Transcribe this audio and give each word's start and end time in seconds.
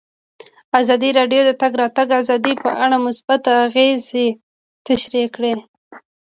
ازادي 0.79 1.09
راډیو 1.19 1.41
د 1.45 1.47
د 1.49 1.51
تګ 1.61 1.71
راتګ 1.81 2.09
ازادي 2.21 2.53
په 2.63 2.69
اړه 2.83 2.95
مثبت 3.07 3.41
اغېزې 3.65 4.27
تشریح 4.87 5.27
کړي. 5.35 5.53